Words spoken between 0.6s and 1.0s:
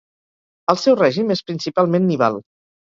El seu